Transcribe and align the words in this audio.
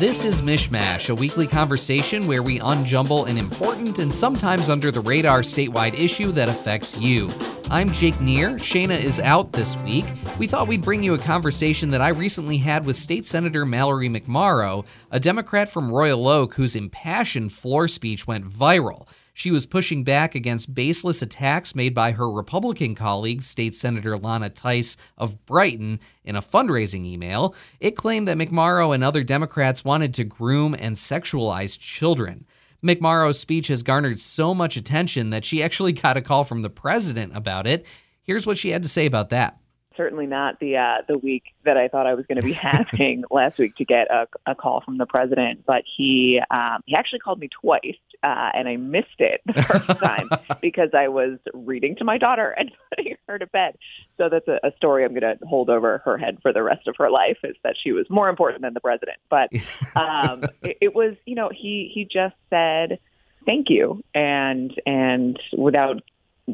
This 0.00 0.24
is 0.24 0.40
MichMash, 0.40 1.10
a 1.10 1.14
weekly 1.14 1.46
conversation 1.46 2.26
where 2.26 2.42
we 2.42 2.58
unjumble 2.58 3.28
an 3.28 3.36
important 3.36 3.98
and 3.98 4.14
sometimes 4.14 4.70
under 4.70 4.90
the 4.90 5.02
radar 5.02 5.42
statewide 5.42 5.92
issue 5.92 6.32
that 6.32 6.48
affects 6.48 6.98
you. 6.98 7.30
I'm 7.70 7.92
Jake 7.92 8.18
Neher. 8.18 8.52
Shayna 8.52 8.98
is 8.98 9.20
out 9.20 9.52
this 9.52 9.76
week. 9.82 10.06
We 10.38 10.46
thought 10.46 10.68
we'd 10.68 10.80
bring 10.80 11.02
you 11.02 11.12
a 11.12 11.18
conversation 11.18 11.90
that 11.90 12.00
I 12.00 12.08
recently 12.08 12.56
had 12.56 12.86
with 12.86 12.96
State 12.96 13.26
Senator 13.26 13.66
Mallory 13.66 14.08
McMorrow, 14.08 14.86
a 15.10 15.20
Democrat 15.20 15.68
from 15.68 15.92
Royal 15.92 16.26
Oak 16.28 16.54
whose 16.54 16.76
impassioned 16.76 17.52
floor 17.52 17.86
speech 17.86 18.26
went 18.26 18.48
viral. 18.50 19.06
She 19.40 19.50
was 19.50 19.64
pushing 19.64 20.04
back 20.04 20.34
against 20.34 20.74
baseless 20.74 21.22
attacks 21.22 21.74
made 21.74 21.94
by 21.94 22.12
her 22.12 22.30
Republican 22.30 22.94
colleague, 22.94 23.40
State 23.40 23.74
Senator 23.74 24.18
Lana 24.18 24.50
Theis 24.50 24.98
of 25.16 25.46
Brighton, 25.46 25.98
in 26.26 26.36
a 26.36 26.42
fundraising 26.42 27.06
email. 27.06 27.54
It 27.80 27.96
claimed 27.96 28.28
that 28.28 28.36
McMorrow 28.36 28.94
and 28.94 29.02
other 29.02 29.24
Democrats 29.24 29.82
wanted 29.82 30.12
to 30.12 30.24
groom 30.24 30.76
and 30.78 30.94
sexualize 30.94 31.78
children. 31.78 32.44
McMorrow's 32.84 33.40
speech 33.40 33.68
has 33.68 33.82
garnered 33.82 34.18
so 34.18 34.52
much 34.52 34.76
attention 34.76 35.30
that 35.30 35.46
she 35.46 35.62
actually 35.62 35.92
got 35.92 36.18
a 36.18 36.20
call 36.20 36.44
from 36.44 36.60
the 36.60 36.68
president 36.68 37.34
about 37.34 37.66
it. 37.66 37.86
Here's 38.20 38.46
what 38.46 38.58
she 38.58 38.68
had 38.68 38.82
to 38.82 38.90
say 38.90 39.06
about 39.06 39.30
that 39.30 39.59
certainly 40.00 40.26
not 40.26 40.58
the 40.60 40.78
uh, 40.78 41.02
the 41.06 41.18
week 41.18 41.52
that 41.64 41.76
I 41.76 41.88
thought 41.88 42.06
I 42.06 42.14
was 42.14 42.24
going 42.24 42.40
to 42.40 42.44
be 42.44 42.52
having 42.70 43.22
last 43.30 43.58
week 43.58 43.76
to 43.76 43.84
get 43.84 44.10
a, 44.10 44.26
a 44.46 44.54
call 44.54 44.80
from 44.80 44.96
the 44.96 45.04
president. 45.04 45.66
But 45.66 45.84
he 45.84 46.40
um, 46.50 46.82
he 46.86 46.94
actually 46.94 47.18
called 47.18 47.38
me 47.38 47.48
twice, 47.48 47.98
uh, 48.22 48.50
and 48.54 48.66
I 48.66 48.76
missed 48.76 49.18
it 49.18 49.42
the 49.44 49.62
first 49.62 50.00
time 50.02 50.30
because 50.62 50.88
I 50.94 51.08
was 51.08 51.38
reading 51.52 51.96
to 51.96 52.04
my 52.04 52.16
daughter 52.16 52.48
and 52.48 52.70
putting 52.96 53.16
her 53.28 53.38
to 53.38 53.46
bed. 53.46 53.76
So 54.16 54.30
that's 54.30 54.48
a, 54.48 54.58
a 54.62 54.72
story 54.76 55.04
I'm 55.04 55.12
going 55.12 55.38
to 55.38 55.44
hold 55.44 55.68
over 55.68 55.98
her 55.98 56.16
head 56.16 56.38
for 56.40 56.50
the 56.50 56.62
rest 56.62 56.88
of 56.88 56.96
her 56.96 57.10
life 57.10 57.36
is 57.44 57.56
that 57.62 57.76
she 57.78 57.92
was 57.92 58.08
more 58.08 58.30
important 58.30 58.62
than 58.62 58.72
the 58.72 58.80
president. 58.80 59.18
But 59.28 59.50
um, 59.94 60.44
it, 60.62 60.78
it 60.80 60.94
was, 60.94 61.14
you 61.26 61.34
know, 61.34 61.50
he 61.52 61.90
he 61.92 62.06
just 62.06 62.36
said 62.48 62.98
thank 63.44 63.68
you 63.68 64.02
and 64.14 64.72
and 64.86 65.38
without 65.52 66.02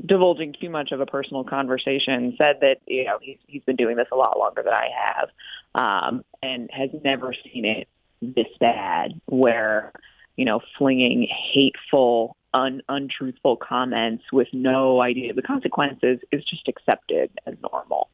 divulging 0.04 0.52
too 0.52 0.70
much 0.70 0.92
of 0.92 1.00
a 1.00 1.06
personal 1.06 1.44
conversation, 1.44 2.34
said 2.36 2.58
that 2.60 2.78
you 2.86 3.04
know 3.04 3.18
he's 3.20 3.38
he's 3.46 3.62
been 3.64 3.76
doing 3.76 3.96
this 3.96 4.08
a 4.12 4.16
lot 4.16 4.38
longer 4.38 4.62
than 4.62 4.72
I 4.72 4.88
have, 4.94 5.30
um, 5.74 6.24
and 6.42 6.70
has 6.72 6.90
never 7.04 7.32
seen 7.32 7.64
it 7.64 7.88
this 8.20 8.48
bad, 8.60 9.20
where 9.26 9.92
you 10.36 10.44
know 10.44 10.60
flinging 10.78 11.28
hateful, 11.30 12.36
un, 12.54 12.82
untruthful 12.88 13.56
comments 13.56 14.24
with 14.32 14.48
no 14.52 15.00
idea 15.00 15.30
of 15.30 15.36
the 15.36 15.42
consequences 15.42 16.20
is 16.32 16.44
just 16.44 16.68
accepted 16.68 17.30
as 17.46 17.54
normal. 17.72 18.08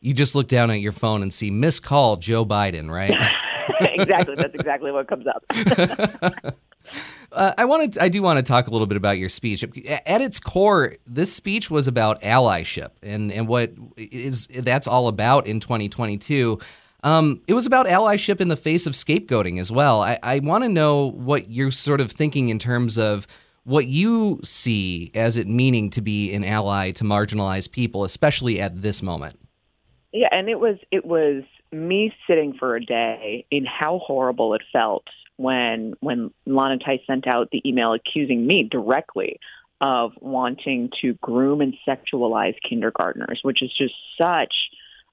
You 0.00 0.14
just 0.14 0.34
look 0.34 0.46
down 0.46 0.70
at 0.70 0.80
your 0.80 0.92
phone 0.92 1.22
and 1.22 1.32
see 1.32 1.50
missed 1.50 1.82
call 1.82 2.16
Joe 2.16 2.44
Biden, 2.44 2.88
right? 2.88 3.10
exactly. 3.80 4.36
That's 4.36 4.54
exactly 4.54 4.92
what 4.92 5.08
comes 5.08 5.26
up. 5.26 5.44
Uh, 7.30 7.52
I 7.58 7.66
wanted, 7.66 7.98
I 7.98 8.08
do 8.08 8.22
want 8.22 8.38
to 8.38 8.42
talk 8.42 8.68
a 8.68 8.70
little 8.70 8.86
bit 8.86 8.96
about 8.96 9.18
your 9.18 9.28
speech. 9.28 9.62
At 10.06 10.22
its 10.22 10.40
core, 10.40 10.94
this 11.06 11.32
speech 11.32 11.70
was 11.70 11.86
about 11.86 12.22
allyship 12.22 12.90
and 13.02 13.30
and 13.30 13.46
what 13.46 13.72
is 13.96 14.46
that's 14.46 14.86
all 14.86 15.08
about 15.08 15.46
in 15.46 15.60
2022. 15.60 16.58
Um, 17.04 17.42
it 17.46 17.54
was 17.54 17.66
about 17.66 17.86
allyship 17.86 18.40
in 18.40 18.48
the 18.48 18.56
face 18.56 18.86
of 18.86 18.94
scapegoating 18.94 19.60
as 19.60 19.70
well. 19.70 20.02
I, 20.02 20.18
I 20.22 20.38
want 20.40 20.64
to 20.64 20.68
know 20.68 21.10
what 21.10 21.50
you're 21.50 21.70
sort 21.70 22.00
of 22.00 22.10
thinking 22.10 22.48
in 22.48 22.58
terms 22.58 22.98
of 22.98 23.26
what 23.64 23.86
you 23.86 24.40
see 24.42 25.10
as 25.14 25.36
it 25.36 25.46
meaning 25.46 25.90
to 25.90 26.00
be 26.00 26.32
an 26.34 26.42
ally 26.42 26.90
to 26.92 27.04
marginalized 27.04 27.70
people, 27.70 28.02
especially 28.02 28.60
at 28.60 28.80
this 28.80 29.02
moment. 29.02 29.38
Yeah, 30.12 30.28
and 30.32 30.48
it 30.48 30.58
was 30.58 30.76
it 30.90 31.04
was 31.04 31.44
me 31.70 32.14
sitting 32.26 32.54
for 32.54 32.76
a 32.76 32.84
day 32.84 33.44
in 33.50 33.66
how 33.66 33.98
horrible 33.98 34.54
it 34.54 34.62
felt 34.72 35.04
when 35.36 35.94
when 36.00 36.32
Lana 36.46 36.78
Theis 36.78 37.04
sent 37.06 37.26
out 37.26 37.50
the 37.50 37.66
email 37.68 37.92
accusing 37.92 38.46
me 38.46 38.64
directly 38.64 39.38
of 39.80 40.12
wanting 40.20 40.90
to 41.00 41.14
groom 41.14 41.60
and 41.60 41.76
sexualize 41.86 42.56
kindergartners, 42.68 43.40
which 43.42 43.62
is 43.62 43.72
just 43.72 43.94
such 44.16 44.54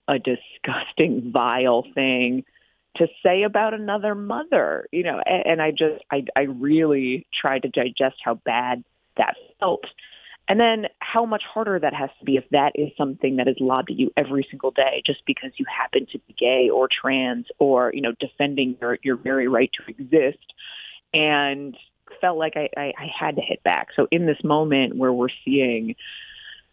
a 0.08 0.18
disgusting, 0.18 1.32
vile 1.34 1.86
thing 1.94 2.44
to 2.96 3.08
say 3.22 3.44
about 3.44 3.74
another 3.74 4.16
mother, 4.16 4.88
you 4.92 5.04
know, 5.04 5.22
and, 5.26 5.46
and 5.46 5.62
I 5.62 5.72
just, 5.72 6.04
I, 6.12 6.26
I 6.36 6.42
really 6.44 7.28
tried 7.34 7.64
to 7.64 7.70
digest 7.70 8.16
how 8.24 8.36
bad 8.36 8.84
that 9.18 9.36
felt. 9.60 9.86
And 10.48 10.60
then 10.60 10.88
how 11.00 11.26
much 11.26 11.44
harder 11.44 11.80
that 11.80 11.94
has 11.94 12.10
to 12.20 12.26
be 12.26 12.38
if 12.38 12.48
that 12.52 12.74
is 12.76 12.92
something 12.98 13.38
that 13.38 13.48
is 13.48 13.56
lobbed 13.60 13.90
at 13.90 13.98
you 13.98 14.12
every 14.16 14.46
single 14.50 14.72
day 14.72 15.02
just 15.06 15.26
because 15.26 15.52
you 15.56 15.66
happen 15.66 16.06
to 16.12 16.20
be 16.20 16.34
gay 16.38 16.70
or 16.70 16.88
trans 16.88 17.48
or, 17.58 17.92
you 17.94 18.02
know, 18.02 18.12
defending 18.20 18.78
your, 18.80 19.00
your 19.02 19.16
very 19.16 19.48
right 19.48 19.72
to 19.74 19.84
exist. 19.92 20.54
And 21.14 21.76
felt 22.22 22.38
like 22.38 22.56
I, 22.56 22.70
I, 22.78 22.94
I 22.98 23.08
had 23.08 23.38
to 23.38 23.42
hit 23.42 23.64
back. 23.64 23.90
So 23.96 24.08
in 24.12 24.26
this 24.26 24.44
moment 24.44 24.96
where 24.96 25.12
we're 25.12 25.30
seeing 25.44 25.96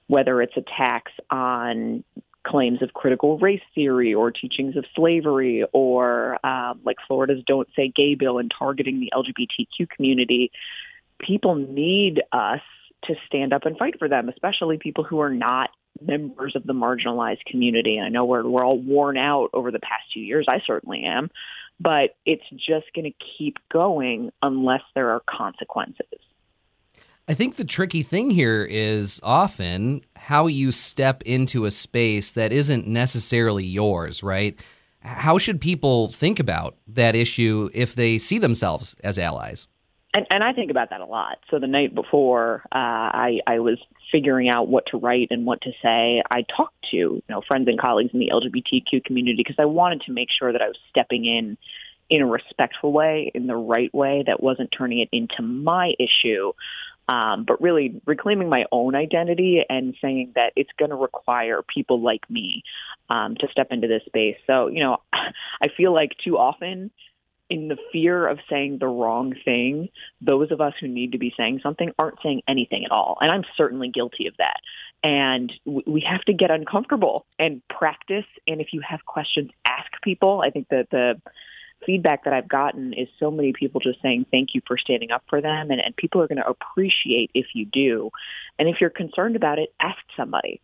whether 0.06 0.43
it's 0.43 0.56
attacks 0.56 1.12
on 1.31 2.05
claims 2.44 2.82
of 2.82 2.93
critical 2.93 3.38
race 3.38 3.62
theory 3.75 4.12
or 4.12 4.31
teachings 4.31 4.77
of 4.77 4.84
slavery 4.94 5.65
or 5.72 6.44
um, 6.44 6.81
like 6.84 6.99
Florida's 7.06 7.43
Don't 7.47 7.69
Say 7.75 7.88
Gay 7.88 8.15
bill 8.15 8.38
and 8.38 8.50
targeting 8.50 9.00
the 9.00 9.12
LGBTQ 9.15 9.88
community, 9.88 10.50
people 11.19 11.55
need 11.55 12.22
us 12.32 12.61
to 13.04 13.14
stand 13.26 13.52
up 13.52 13.66
and 13.66 13.76
fight 13.76 13.98
for 13.98 14.08
them, 14.08 14.28
especially 14.28 14.78
people 14.78 15.04
who 15.04 15.20
are 15.20 15.32
not 15.32 15.70
members 16.00 16.56
of 16.56 16.64
the 16.64 16.72
marginalized 16.72 17.44
community. 17.46 18.00
I 18.00 18.08
know 18.08 18.24
we're 18.24 18.46
we're 18.48 18.64
all 18.64 18.78
worn 18.78 19.16
out 19.16 19.50
over 19.52 19.70
the 19.70 19.78
past 19.80 20.04
two 20.12 20.20
years. 20.20 20.46
I 20.48 20.62
certainly 20.66 21.04
am, 21.04 21.30
but 21.80 22.16
it's 22.24 22.48
just 22.50 22.86
going 22.94 23.04
to 23.04 23.24
keep 23.38 23.58
going 23.70 24.30
unless 24.42 24.82
there 24.94 25.10
are 25.10 25.22
consequences. 25.28 26.18
I 27.28 27.34
think 27.34 27.54
the 27.54 27.64
tricky 27.64 28.02
thing 28.02 28.30
here 28.30 28.66
is 28.68 29.20
often 29.22 30.02
how 30.16 30.48
you 30.48 30.72
step 30.72 31.22
into 31.22 31.66
a 31.66 31.70
space 31.70 32.32
that 32.32 32.52
isn't 32.52 32.86
necessarily 32.86 33.64
yours, 33.64 34.24
right? 34.24 34.60
How 35.00 35.38
should 35.38 35.60
people 35.60 36.08
think 36.08 36.40
about 36.40 36.76
that 36.88 37.14
issue 37.14 37.70
if 37.72 37.94
they 37.94 38.19
see 38.19 38.38
themselves 38.38 38.96
as 39.04 39.19
allies? 39.19 39.69
And, 40.15 40.27
and 40.31 40.45
I 40.45 40.53
think 40.53 40.71
about 40.71 40.91
that 40.91 41.00
a 41.00 41.06
lot. 41.06 41.39
So 41.50 41.59
the 41.59 41.67
night 41.67 41.95
before, 41.95 42.62
uh, 42.67 42.77
I, 42.77 43.41
I 43.47 43.61
was 43.61 43.78
figuring 44.11 44.49
out 44.49 44.69
what 44.69 44.87
to 44.87 44.99
write 44.99 45.28
and 45.31 45.47
what 45.47 45.62
to 45.62 45.73
say. 45.83 46.23
I 46.31 46.43
talked 46.43 46.83
to 46.91 46.97
you 46.97 47.23
know 47.31 47.41
friends 47.41 47.67
and 47.69 47.78
colleagues 47.78 48.11
in 48.12 48.21
the 48.21 48.31
LGBTQ 48.33 49.05
community 49.05 49.37
because 49.37 49.56
I 49.59 49.65
wanted 49.65 50.03
to 50.03 50.12
make 50.12 50.28
sure 50.31 50.53
that 50.53 50.61
I 50.61 50.69
was 50.69 50.78
stepping 50.91 51.25
in 51.25 51.56
in 52.11 52.21
a 52.21 52.27
respectful 52.27 52.93
way, 52.93 53.31
in 53.34 53.47
the 53.47 53.56
right 53.56 53.93
way, 53.95 54.23
that 54.27 54.43
wasn't 54.43 54.71
turning 54.71 54.99
it 54.99 55.09
into 55.12 55.41
my 55.41 55.95
issue, 55.99 56.53
um, 57.09 57.44
but 57.44 57.62
really 57.62 58.03
reclaiming 58.05 58.50
my 58.50 58.67
own 58.71 58.94
identity 58.94 59.65
and 59.71 59.97
saying 60.03 60.33
that 60.34 60.53
it's 60.55 60.73
going 60.79 60.91
to 60.91 60.97
require 60.97 61.62
people 61.62 62.03
like 62.03 62.29
me 62.29 62.65
um, 63.09 63.34
to 63.37 63.49
step 63.50 63.69
into 63.71 63.89
this 63.89 64.05
space. 64.05 64.37
So 64.47 64.67
you 64.67 64.81
know, 64.81 64.99
I 65.12 65.69
feel 65.75 65.94
like 65.94 66.19
too 66.23 66.37
often 66.37 66.91
in 67.52 67.68
the 67.68 67.76
fear 67.92 68.26
of 68.26 68.38
saying 68.48 68.78
the 68.78 68.86
wrong 68.86 69.34
thing, 69.44 69.90
those 70.22 70.50
of 70.50 70.62
us 70.62 70.72
who 70.80 70.88
need 70.88 71.12
to 71.12 71.18
be 71.18 71.34
saying 71.36 71.60
something 71.62 71.92
aren't 71.98 72.18
saying 72.22 72.40
anything 72.48 72.82
at 72.86 72.90
all. 72.90 73.18
And 73.20 73.30
I'm 73.30 73.44
certainly 73.58 73.90
guilty 73.90 74.26
of 74.26 74.34
that. 74.38 74.60
And 75.02 75.52
we 75.66 76.00
have 76.00 76.22
to 76.22 76.32
get 76.32 76.50
uncomfortable 76.50 77.26
and 77.38 77.60
practice. 77.68 78.24
And 78.48 78.62
if 78.62 78.72
you 78.72 78.80
have 78.80 79.04
questions, 79.04 79.50
ask 79.66 79.90
people. 80.02 80.40
I 80.40 80.48
think 80.48 80.70
that 80.70 80.88
the 80.88 81.20
feedback 81.84 82.24
that 82.24 82.32
I've 82.32 82.48
gotten 82.48 82.94
is 82.94 83.08
so 83.20 83.30
many 83.30 83.52
people 83.52 83.82
just 83.82 84.00
saying 84.00 84.24
thank 84.30 84.54
you 84.54 84.62
for 84.66 84.78
standing 84.78 85.10
up 85.10 85.24
for 85.28 85.42
them. 85.42 85.70
And, 85.70 85.78
and 85.78 85.94
people 85.94 86.22
are 86.22 86.28
going 86.28 86.42
to 86.42 86.48
appreciate 86.48 87.32
if 87.34 87.48
you 87.52 87.66
do. 87.66 88.08
And 88.58 88.66
if 88.66 88.80
you're 88.80 88.88
concerned 88.88 89.36
about 89.36 89.58
it, 89.58 89.74
ask 89.78 89.98
somebody. 90.16 90.62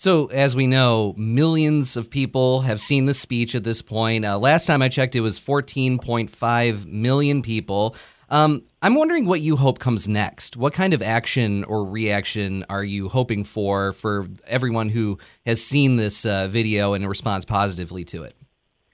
So, 0.00 0.26
as 0.26 0.54
we 0.54 0.68
know, 0.68 1.12
millions 1.16 1.96
of 1.96 2.08
people 2.08 2.60
have 2.60 2.78
seen 2.78 3.06
the 3.06 3.14
speech 3.14 3.56
at 3.56 3.64
this 3.64 3.82
point. 3.82 4.24
Uh, 4.24 4.38
last 4.38 4.64
time 4.64 4.80
I 4.80 4.88
checked, 4.88 5.16
it 5.16 5.22
was 5.22 5.40
14.5 5.40 6.86
million 6.86 7.42
people. 7.42 7.96
Um, 8.30 8.62
I'm 8.80 8.94
wondering 8.94 9.26
what 9.26 9.40
you 9.40 9.56
hope 9.56 9.80
comes 9.80 10.06
next. 10.06 10.56
What 10.56 10.72
kind 10.72 10.94
of 10.94 11.02
action 11.02 11.64
or 11.64 11.84
reaction 11.84 12.64
are 12.70 12.84
you 12.84 13.08
hoping 13.08 13.42
for 13.42 13.92
for 13.92 14.28
everyone 14.46 14.88
who 14.88 15.18
has 15.44 15.64
seen 15.64 15.96
this 15.96 16.24
uh, 16.24 16.46
video 16.46 16.92
and 16.92 17.08
responds 17.08 17.44
positively 17.44 18.04
to 18.04 18.22
it? 18.22 18.36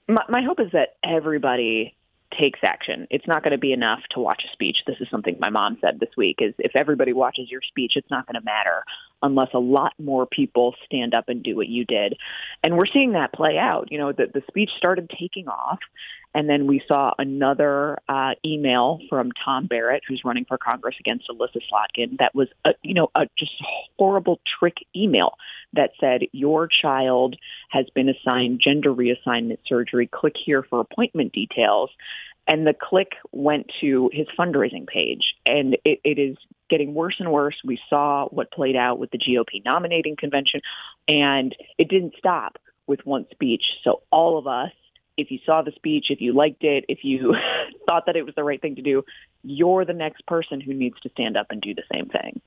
My, 0.07 0.23
my 0.27 0.41
hope 0.41 0.59
is 0.59 0.71
that 0.71 0.95
everybody 1.03 1.95
takes 2.37 2.59
action. 2.63 3.07
It's 3.09 3.27
not 3.27 3.43
going 3.43 3.51
to 3.51 3.57
be 3.57 3.73
enough 3.73 4.01
to 4.11 4.19
watch 4.19 4.43
a 4.43 4.51
speech. 4.51 4.77
This 4.87 4.97
is 4.99 5.07
something 5.09 5.37
my 5.39 5.49
mom 5.49 5.77
said 5.81 5.99
this 5.99 6.09
week 6.17 6.37
is 6.41 6.53
if 6.59 6.75
everybody 6.75 7.13
watches 7.13 7.49
your 7.49 7.61
speech, 7.61 7.93
it's 7.95 8.09
not 8.09 8.25
going 8.25 8.35
to 8.35 8.43
matter. 8.43 8.83
Unless 9.21 9.49
a 9.53 9.59
lot 9.59 9.93
more 9.99 10.25
people 10.25 10.75
stand 10.85 11.13
up 11.13 11.29
and 11.29 11.43
do 11.43 11.55
what 11.55 11.67
you 11.67 11.85
did. 11.85 12.15
And 12.63 12.77
we're 12.77 12.85
seeing 12.85 13.13
that 13.13 13.33
play 13.33 13.57
out. 13.57 13.91
You 13.91 13.97
know, 13.97 14.11
the, 14.11 14.27
the 14.33 14.43
speech 14.47 14.71
started 14.77 15.09
taking 15.09 15.47
off. 15.47 15.79
And 16.33 16.49
then 16.49 16.67
we 16.67 16.83
saw 16.85 17.13
another 17.17 17.97
uh, 18.09 18.33
email 18.43 18.99
from 19.07 19.31
Tom 19.31 19.67
Barrett, 19.67 20.03
who's 20.05 20.25
running 20.25 20.43
for 20.43 20.57
Congress 20.57 20.95
against 20.99 21.29
Elissa 21.29 21.59
Slotkin, 21.59 22.17
that 22.17 22.35
was, 22.35 22.49
a, 22.65 22.73
you 22.83 22.93
know, 22.93 23.09
a 23.15 23.27
just 23.37 23.53
horrible 23.97 24.41
trick 24.45 24.79
email 24.93 25.37
that 25.71 25.91
said, 25.97 26.23
your 26.33 26.67
child 26.67 27.37
has 27.69 27.89
been 27.95 28.09
assigned 28.09 28.59
gender 28.59 28.93
reassignment 28.93 29.59
surgery. 29.65 30.07
Click 30.07 30.35
here 30.35 30.61
for 30.61 30.81
appointment 30.81 31.31
details. 31.31 31.89
And 32.47 32.67
the 32.67 32.73
click 32.73 33.13
went 33.31 33.71
to 33.81 34.09
his 34.13 34.27
fundraising 34.37 34.87
page. 34.87 35.35
And 35.45 35.77
it, 35.83 35.99
it 36.03 36.19
is 36.19 36.37
getting 36.69 36.93
worse 36.93 37.15
and 37.19 37.31
worse. 37.31 37.55
We 37.63 37.79
saw 37.89 38.27
what 38.27 38.51
played 38.51 38.75
out 38.75 38.99
with 38.99 39.11
the 39.11 39.17
GOP 39.17 39.63
nominating 39.63 40.15
convention, 40.15 40.61
and 41.07 41.55
it 41.77 41.89
didn't 41.89 42.15
stop 42.17 42.57
with 42.87 43.05
one 43.05 43.25
speech. 43.31 43.63
So 43.83 44.03
all 44.11 44.37
of 44.37 44.47
us, 44.47 44.71
if 45.17 45.31
you 45.31 45.39
saw 45.45 45.61
the 45.61 45.71
speech, 45.71 46.07
if 46.09 46.21
you 46.21 46.33
liked 46.33 46.63
it, 46.63 46.85
if 46.89 47.03
you 47.03 47.35
thought 47.85 48.05
that 48.05 48.15
it 48.15 48.25
was 48.25 48.35
the 48.35 48.43
right 48.43 48.61
thing 48.61 48.75
to 48.75 48.81
do, 48.81 49.03
you're 49.43 49.85
the 49.85 49.93
next 49.93 50.25
person 50.27 50.61
who 50.61 50.73
needs 50.73 50.99
to 51.01 51.09
stand 51.09 51.37
up 51.37 51.47
and 51.49 51.61
do 51.61 51.73
the 51.73 51.83
same 51.91 52.07
thing. 52.07 52.41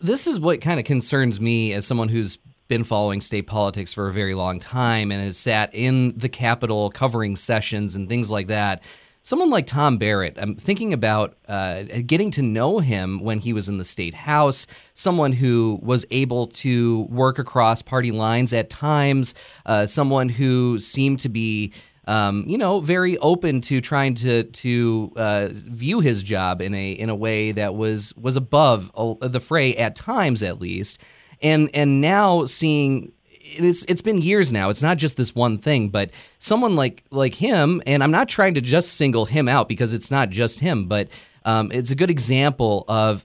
This 0.00 0.26
is 0.26 0.38
what 0.38 0.60
kind 0.60 0.78
of 0.78 0.84
concerns 0.84 1.40
me 1.40 1.72
as 1.72 1.86
someone 1.86 2.08
who's 2.08 2.36
been 2.68 2.84
following 2.84 3.22
state 3.22 3.46
politics 3.46 3.94
for 3.94 4.08
a 4.08 4.12
very 4.12 4.34
long 4.34 4.60
time 4.60 5.10
and 5.10 5.24
has 5.24 5.38
sat 5.38 5.74
in 5.74 6.16
the 6.18 6.28
Capitol 6.28 6.90
covering 6.90 7.34
sessions 7.34 7.96
and 7.96 8.08
things 8.08 8.30
like 8.30 8.48
that 8.48 8.82
someone 9.28 9.50
like 9.50 9.66
Tom 9.66 9.98
Barrett, 9.98 10.38
I'm 10.40 10.56
thinking 10.56 10.94
about 10.94 11.36
uh, 11.46 11.82
getting 12.06 12.30
to 12.30 12.42
know 12.42 12.78
him 12.78 13.20
when 13.20 13.40
he 13.40 13.52
was 13.52 13.68
in 13.68 13.76
the 13.76 13.84
state 13.84 14.14
house, 14.14 14.66
someone 14.94 15.32
who 15.32 15.78
was 15.82 16.06
able 16.10 16.46
to 16.46 17.00
work 17.10 17.38
across 17.38 17.82
party 17.82 18.10
lines 18.10 18.54
at 18.54 18.70
times, 18.70 19.34
uh, 19.66 19.84
someone 19.84 20.30
who 20.30 20.80
seemed 20.80 21.20
to 21.20 21.28
be. 21.28 21.72
Um, 22.06 22.44
you 22.46 22.56
know, 22.56 22.80
very 22.80 23.18
open 23.18 23.60
to 23.60 23.82
trying 23.82 24.14
to 24.14 24.44
to 24.44 25.12
uh, 25.16 25.48
view 25.52 26.00
his 26.00 26.22
job 26.22 26.62
in 26.62 26.72
a 26.72 26.92
in 26.92 27.10
a 27.10 27.14
way 27.14 27.52
that 27.52 27.74
was 27.74 28.14
was 28.16 28.36
above 28.36 28.90
the 29.20 29.40
fray 29.40 29.76
at 29.76 29.94
times, 29.94 30.42
at 30.42 30.58
least, 30.58 31.02
and 31.42 31.68
and 31.74 32.00
now 32.00 32.46
seeing 32.46 33.12
it's 33.56 33.84
it's 33.84 34.02
been 34.02 34.20
years 34.20 34.52
now. 34.52 34.70
It's 34.70 34.82
not 34.82 34.96
just 34.96 35.16
this 35.16 35.34
one 35.34 35.58
thing, 35.58 35.88
but 35.88 36.10
someone 36.38 36.76
like 36.76 37.04
like 37.10 37.34
him, 37.34 37.82
and 37.86 38.02
I'm 38.02 38.10
not 38.10 38.28
trying 38.28 38.54
to 38.54 38.60
just 38.60 38.94
single 38.94 39.24
him 39.24 39.48
out 39.48 39.68
because 39.68 39.92
it's 39.92 40.10
not 40.10 40.30
just 40.30 40.60
him, 40.60 40.86
but 40.86 41.08
um, 41.44 41.72
it's 41.72 41.90
a 41.90 41.94
good 41.94 42.10
example 42.10 42.84
of 42.88 43.24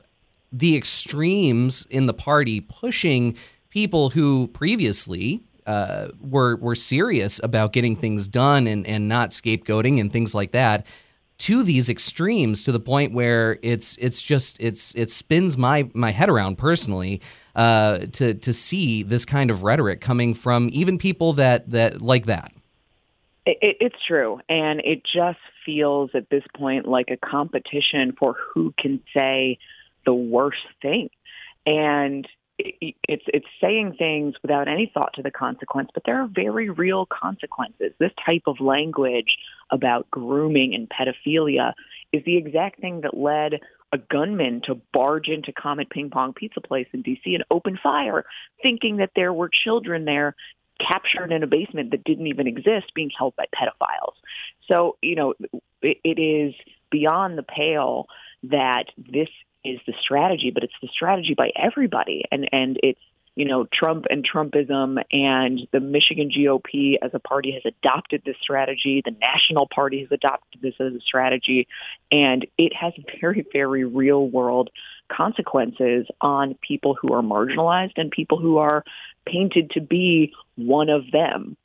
the 0.52 0.78
extremes 0.78 1.86
in 1.90 2.06
the 2.06 2.14
party 2.14 2.62
pushing 2.62 3.36
people 3.70 4.10
who 4.10 4.48
previously 4.48 5.42
uh, 5.66 6.10
were 6.22 6.56
were 6.58 6.76
serious 6.76 7.40
about 7.44 7.74
getting 7.74 7.96
things 7.96 8.28
done 8.28 8.68
and 8.68 8.86
and 8.88 9.08
not 9.08 9.30
scapegoating 9.30 10.00
and 10.00 10.12
things 10.12 10.36
like 10.36 10.52
that 10.52 10.86
to 11.40 11.64
these 11.64 11.90
extremes 11.90 12.64
to 12.64 12.72
the 12.72 12.80
point 12.80 13.14
where 13.14 13.58
it's 13.64 13.98
it's 13.98 14.22
just 14.22 14.58
it's 14.62 14.94
it 14.96 15.10
spins 15.10 15.58
my 15.58 15.90
my 15.94 16.12
head 16.12 16.30
around 16.30 16.58
personally 16.58 17.22
uh, 17.56 18.00
to 18.14 18.34
to 18.34 18.54
see 18.54 19.04
this 19.04 19.26
kind 19.26 19.52
of 19.52 19.64
rhetoric 19.64 20.02
coming 20.02 20.34
from 20.34 20.70
even 20.72 20.98
people 20.98 21.34
that 21.34 21.70
that 21.72 22.02
like 22.02 22.26
that. 22.26 22.52
It, 23.46 23.78
it's 23.80 24.04
true, 24.06 24.40
and 24.50 24.82
it 24.84 25.04
just 25.04 25.40
feels 25.66 26.12
at 26.14 26.30
this 26.30 26.44
point 26.56 26.88
like 26.88 27.10
a 27.10 27.18
competition 27.18 28.14
for 28.18 28.36
who 28.54 28.74
can 28.78 29.02
say 29.14 29.60
the 30.06 30.14
worst 30.14 30.66
thing, 30.82 31.10
and 31.66 32.28
it's 32.58 33.24
it's 33.28 33.48
saying 33.60 33.96
things 33.98 34.36
without 34.42 34.68
any 34.68 34.90
thought 34.94 35.14
to 35.14 35.22
the 35.22 35.32
consequence, 35.32 35.90
but 35.94 36.04
there 36.06 36.22
are 36.22 36.28
very 36.28 36.70
real 36.70 37.06
consequences. 37.06 37.92
This 37.98 38.12
type 38.24 38.44
of 38.48 38.60
language 38.60 39.38
about 39.70 40.10
grooming 40.12 40.76
and 40.76 40.90
pedophilia 40.90 41.74
is 42.12 42.24
the 42.26 42.38
exact 42.38 42.80
thing 42.80 43.02
that 43.02 43.18
led 43.18 43.60
a 43.94 43.98
gunman 44.00 44.60
to 44.62 44.76
barge 44.92 45.30
into 45.30 45.54
Comet 45.54 45.90
Ping 45.90 46.10
Pong 46.10 46.34
Pizza 46.34 46.60
Place 46.60 46.88
in 46.94 47.04
D.C. 47.04 47.36
and 47.36 47.44
open 47.52 47.80
fire, 47.82 48.26
thinking 48.62 48.98
that 48.98 49.12
there 49.16 49.32
were 49.32 49.50
children 49.50 50.04
there 50.04 50.36
captured 50.80 51.32
in 51.32 51.44
a 51.44 51.48
basement 51.48 51.92
that 51.92 52.04
didn't 52.04 52.26
even 52.26 52.48
exist 52.48 52.94
being 52.96 53.12
held 53.16 53.36
by 53.36 53.46
pedophiles. 53.56 54.16
So, 54.68 54.98
you 55.02 55.16
know, 55.16 55.36
it, 55.84 56.00
it 56.04 56.20
is 56.20 56.56
beyond 56.90 57.38
the 57.38 57.44
pale 57.44 58.08
that 58.44 58.86
this 58.98 59.30
is 59.64 59.80
the 59.86 59.94
strategy, 60.02 60.50
but 60.52 60.64
it's 60.64 60.74
the 60.82 60.90
strategy 60.92 61.36
by 61.36 61.52
everybody. 61.56 62.26
And, 62.32 62.50
and 62.52 62.80
it's 62.82 63.00
you 63.36 63.46
know, 63.46 63.66
Trump 63.74 64.06
and 64.10 64.28
Trumpism 64.28 65.02
and 65.12 65.68
the 65.72 65.80
Michigan 65.80 66.30
GOP 66.30 66.98
as 67.02 67.12
a 67.14 67.20
party 67.20 67.52
has 67.52 67.64
adopted 67.66 68.22
this 68.26 68.36
strategy. 68.42 69.02
The 69.04 69.16
National 69.20 69.68
Party 69.68 70.02
has 70.02 70.12
adopted 70.12 70.62
this 70.62 70.76
as 70.80 70.94
a 70.94 71.00
strategy. 71.00 71.68
And 72.12 72.46
it 72.58 72.74
has 72.76 72.94
very, 73.20 73.46
very 73.52 73.86
real 73.86 74.28
world 74.28 74.70
consequences 75.12 76.06
on 76.22 76.56
people 76.62 76.96
who 77.02 77.14
are 77.14 77.22
marginalized 77.22 77.94
and 77.98 78.12
people 78.12 78.38
who 78.38 78.58
are 78.58 78.84
painted 79.26 79.72
to 79.72 79.82
be 79.82 80.34
one 80.56 80.90
of 80.90 81.10
them. 81.12 81.58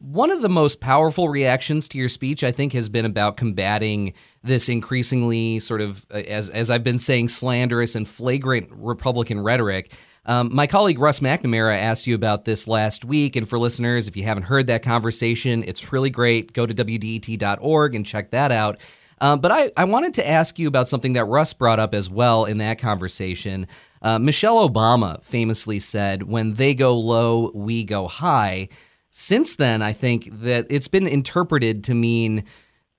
One 0.00 0.30
of 0.30 0.42
the 0.42 0.50
most 0.50 0.80
powerful 0.80 1.30
reactions 1.30 1.88
to 1.88 1.98
your 1.98 2.10
speech, 2.10 2.44
I 2.44 2.50
think, 2.52 2.74
has 2.74 2.90
been 2.90 3.06
about 3.06 3.38
combating 3.38 4.12
this 4.42 4.68
increasingly 4.68 5.60
sort 5.60 5.80
of, 5.80 6.04
uh, 6.12 6.18
as, 6.18 6.50
as 6.50 6.70
I've 6.70 6.84
been 6.84 6.98
saying, 6.98 7.28
slanderous 7.28 7.94
and 7.94 8.06
flagrant 8.06 8.68
Republican 8.72 9.40
rhetoric. 9.40 9.94
Um, 10.26 10.50
my 10.54 10.66
colleague 10.66 10.98
Russ 10.98 11.20
McNamara 11.20 11.78
asked 11.78 12.06
you 12.06 12.14
about 12.14 12.44
this 12.44 12.66
last 12.66 13.04
week, 13.04 13.36
and 13.36 13.48
for 13.48 13.58
listeners, 13.58 14.08
if 14.08 14.16
you 14.16 14.22
haven't 14.22 14.44
heard 14.44 14.68
that 14.68 14.82
conversation, 14.82 15.62
it's 15.64 15.92
really 15.92 16.10
great. 16.10 16.52
Go 16.52 16.64
to 16.66 16.74
WDET.org 16.74 17.94
and 17.94 18.06
check 18.06 18.30
that 18.30 18.50
out. 18.50 18.78
Um, 19.20 19.40
but 19.40 19.52
I, 19.52 19.70
I 19.76 19.84
wanted 19.84 20.14
to 20.14 20.28
ask 20.28 20.58
you 20.58 20.66
about 20.66 20.88
something 20.88 21.12
that 21.14 21.24
Russ 21.26 21.52
brought 21.52 21.78
up 21.78 21.94
as 21.94 22.10
well 22.10 22.44
in 22.44 22.58
that 22.58 22.78
conversation. 22.78 23.66
Uh, 24.02 24.18
Michelle 24.18 24.68
Obama 24.68 25.22
famously 25.22 25.80
said, 25.80 26.24
When 26.24 26.54
they 26.54 26.74
go 26.74 26.98
low, 26.98 27.50
we 27.54 27.84
go 27.84 28.08
high. 28.08 28.68
Since 29.10 29.56
then, 29.56 29.80
I 29.80 29.92
think 29.92 30.28
that 30.40 30.66
it's 30.70 30.88
been 30.88 31.06
interpreted 31.06 31.84
to 31.84 31.94
mean 31.94 32.44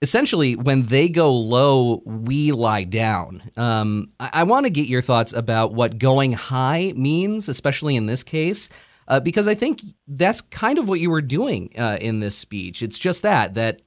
essentially 0.02 0.56
when 0.56 0.84
they 0.84 1.10
go 1.10 1.34
low, 1.34 2.02
we 2.06 2.52
lie 2.52 2.84
down. 2.84 3.44
Um, 3.58 4.12
I, 4.20 4.30
I 4.34 4.44
want 4.44 4.66
to 4.66 4.70
get 4.70 4.88
your 4.88 5.02
thoughts 5.02 5.34
about 5.34 5.74
what 5.74 5.98
going 5.98 6.34
high 6.34 6.94
means, 6.96 7.50
especially 7.50 7.96
in 7.96 8.06
this 8.06 8.24
case. 8.24 8.70
Uh, 9.08 9.20
because 9.20 9.48
I 9.48 9.54
think 9.54 9.82
that's 10.08 10.42
kind 10.42 10.80
of 10.80 10.90
what 10.90 11.00
you 11.00 11.12
were 11.12 11.22
doing 11.22 11.72
uh, 11.78 11.98
in 12.02 12.22
this 12.22 12.36
speech. 12.36 12.82
It's 12.82 12.98
just 12.98 13.22
that 13.22 13.54
that 13.54 13.84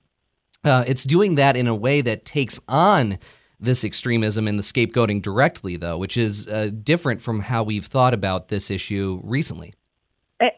uh, 0.64 0.84
it's 0.86 1.02
doing 1.02 1.34
that 1.36 1.56
in 1.56 1.66
a 1.66 1.74
way 1.74 2.00
that 2.00 2.24
takes 2.24 2.60
on 2.68 3.18
this 3.58 3.84
extremism 3.84 4.46
and 4.46 4.56
the 4.56 4.62
scapegoating 4.62 5.20
directly, 5.20 5.76
though, 5.76 5.98
which 5.98 6.16
is 6.16 6.46
uh, 6.46 6.70
different 6.84 7.20
from 7.20 7.40
how 7.40 7.64
we've 7.64 7.86
thought 7.86 8.14
about 8.14 8.46
this 8.46 8.70
issue 8.70 9.20
recently. 9.24 9.74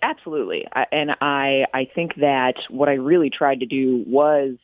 Absolutely, 0.02 0.66
and 0.92 1.12
I 1.22 1.64
I 1.72 1.88
think 1.94 2.16
that 2.16 2.56
what 2.68 2.90
I 2.90 2.94
really 2.94 3.30
tried 3.30 3.60
to 3.60 3.66
do 3.66 4.04
was 4.06 4.58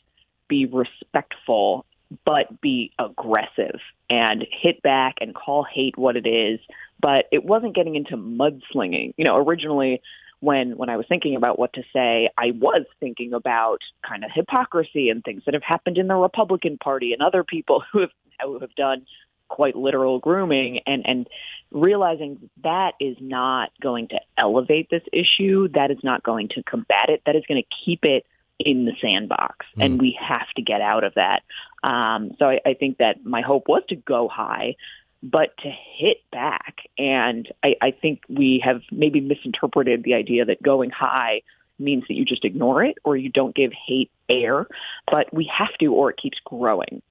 be 0.49 0.67
respectful, 0.67 1.85
but 2.25 2.61
be 2.61 2.93
aggressive 2.99 3.81
and 4.09 4.47
hit 4.51 4.83
back 4.83 5.17
and 5.21 5.35
call 5.35 5.65
hate 5.65 5.99
what 5.99 6.17
it 6.17 6.27
is. 6.27 6.61
But 7.01 7.27
it 7.33 7.45
wasn't 7.45 7.75
getting 7.75 7.97
into 7.97 8.17
mudslinging. 8.17 9.15
You 9.17 9.25
know, 9.25 9.37
originally 9.37 10.03
when 10.41 10.77
when 10.77 10.89
I 10.89 10.97
was 10.97 11.07
thinking 11.09 11.37
about 11.37 11.59
what 11.59 11.73
to 11.75 11.83
say, 11.93 12.31
I 12.37 12.53
was 12.53 12.85
thinking 13.01 13.33
about 13.33 13.81
kind 14.07 14.25
of 14.25 14.31
hypocrisy 14.33 15.11
and 15.11 15.25
things 15.25 15.43
that 15.47 15.55
have 15.55 15.63
happened 15.63 15.99
in 15.99 16.09
the 16.09 16.15
Republican 16.15 16.79
Party 16.79 17.13
and 17.13 17.23
other 17.23 17.45
people 17.45 17.83
who 17.93 18.01
have 18.01 18.11
who 18.43 18.59
have 18.59 18.75
done 18.75 19.07
quite 19.49 19.77
literal 19.77 20.19
grooming 20.19 20.81
and 20.87 21.07
and 21.07 21.29
realizing 21.71 22.51
that 22.63 22.95
is 23.01 23.17
not 23.21 23.71
going 23.81 24.09
to 24.09 24.21
elevate 24.37 24.89
this 24.91 25.03
issue 25.13 25.69
that 25.69 25.91
is 25.91 25.99
not 26.03 26.23
going 26.23 26.49
to 26.49 26.63
combat 26.65 27.09
it 27.09 27.23
that 27.27 27.37
is 27.37 27.45
going 27.47 27.63
to 27.63 27.85
keep 27.85 28.05
it 28.05 28.27
in 28.59 28.85
the 28.85 28.95
sandbox, 29.01 29.67
mm. 29.77 29.85
and 29.85 30.01
we 30.01 30.19
have 30.21 30.49
to 30.57 30.63
get 30.63 30.81
out 30.81 31.05
of 31.05 31.15
that. 31.15 31.43
Um, 31.83 32.33
so 32.39 32.49
I, 32.49 32.61
I 32.65 32.75
think 32.75 32.99
that 32.99 33.25
my 33.25 33.43
hope 33.43 33.69
was 33.69 33.83
to 33.89 33.97
go 33.97 34.29
high, 34.29 34.77
but 35.23 35.57
to 35.59 35.71
hit 35.71 36.19
back. 36.31 36.89
And 36.99 37.51
I, 37.63 37.77
I 37.81 37.91
think 37.91 38.23
we 38.29 38.61
have 38.65 38.83
maybe 38.91 39.21
misinterpreted 39.21 40.03
the 40.03 40.15
idea 40.15 40.45
that 40.45 40.63
going 40.63 40.91
high 40.91 41.43
means 41.79 42.05
that 42.09 42.15
you 42.15 42.25
just 42.25 42.45
ignore 42.45 42.83
it 42.83 42.97
or 43.05 43.17
you 43.17 43.29
don't 43.29 43.55
give 43.55 43.73
hate 43.73 44.11
air, 44.29 44.67
but 45.11 45.33
we 45.33 45.45
have 45.45 45.77
to 45.79 45.93
or 45.93 46.11
it 46.11 46.17
keeps 46.17 46.39
growing. 46.45 47.03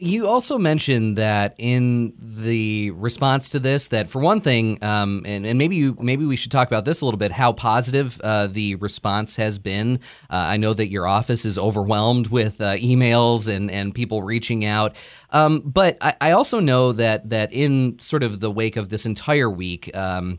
You 0.00 0.28
also 0.28 0.58
mentioned 0.58 1.18
that 1.18 1.56
in 1.58 2.12
the 2.20 2.92
response 2.92 3.48
to 3.48 3.58
this, 3.58 3.88
that 3.88 4.08
for 4.08 4.20
one 4.22 4.40
thing, 4.40 4.82
um, 4.84 5.24
and, 5.26 5.44
and 5.44 5.58
maybe 5.58 5.74
you 5.74 5.96
maybe 5.98 6.24
we 6.24 6.36
should 6.36 6.52
talk 6.52 6.68
about 6.68 6.84
this 6.84 7.00
a 7.00 7.04
little 7.04 7.18
bit, 7.18 7.32
how 7.32 7.52
positive 7.52 8.20
uh, 8.20 8.46
the 8.46 8.76
response 8.76 9.34
has 9.34 9.58
been. 9.58 9.98
Uh, 10.30 10.36
I 10.36 10.56
know 10.56 10.72
that 10.72 10.86
your 10.86 11.08
office 11.08 11.44
is 11.44 11.58
overwhelmed 11.58 12.28
with 12.28 12.60
uh, 12.60 12.76
emails 12.76 13.52
and 13.52 13.72
and 13.72 13.92
people 13.92 14.22
reaching 14.22 14.64
out, 14.64 14.94
um, 15.30 15.62
but 15.64 15.98
I, 16.00 16.14
I, 16.20 16.30
also 16.30 16.60
know 16.60 16.92
that 16.92 17.30
that 17.30 17.52
in 17.52 17.98
sort 17.98 18.22
of 18.22 18.38
the 18.38 18.52
wake 18.52 18.76
of 18.76 18.90
this 18.90 19.04
entire 19.04 19.50
week, 19.50 19.96
um, 19.96 20.38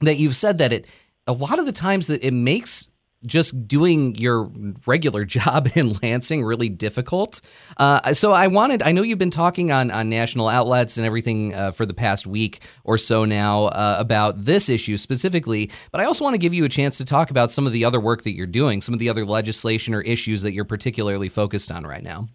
that 0.00 0.16
you've 0.16 0.34
said 0.34 0.58
that 0.58 0.72
it 0.72 0.86
a 1.28 1.32
lot 1.32 1.60
of 1.60 1.66
the 1.66 1.72
times 1.72 2.08
that 2.08 2.24
it 2.24 2.32
makes 2.32 2.88
just 3.26 3.66
doing 3.66 4.14
your 4.14 4.50
regular 4.86 5.24
job 5.36 5.68
in 5.74 5.92
Lansing 6.02 6.44
really 6.44 6.68
difficult. 6.68 7.40
Uh, 7.76 8.12
so 8.14 8.32
I 8.32 8.46
wanted, 8.46 8.82
I 8.82 8.92
know 8.92 9.02
you've 9.02 9.18
been 9.18 9.30
talking 9.30 9.72
on, 9.72 9.90
on 9.90 10.08
national 10.08 10.48
outlets 10.48 10.96
and 10.96 11.06
everything 11.06 11.54
uh, 11.54 11.72
for 11.72 11.86
the 11.86 11.94
past 11.94 12.26
week 12.26 12.62
or 12.84 12.98
so 12.98 13.24
now 13.24 13.66
uh, 13.66 13.96
about 13.98 14.44
this 14.44 14.68
issue 14.68 14.96
specifically, 14.96 15.70
but 15.90 16.00
I 16.00 16.04
also 16.04 16.24
want 16.24 16.34
to 16.34 16.38
give 16.38 16.54
you 16.54 16.64
a 16.64 16.68
chance 16.68 16.98
to 16.98 17.04
talk 17.04 17.30
about 17.30 17.50
some 17.50 17.66
of 17.66 17.72
the 17.72 17.84
other 17.84 18.00
work 18.00 18.22
that 18.22 18.34
you're 18.34 18.46
doing, 18.46 18.80
some 18.80 18.92
of 18.92 18.98
the 18.98 19.08
other 19.08 19.24
legislation 19.24 19.94
or 19.94 20.00
issues 20.00 20.42
that 20.42 20.52
you're 20.52 20.64
particularly 20.64 21.28
focused 21.28 21.70
on 21.70 21.86
right 21.86 22.02
now. 22.02 22.28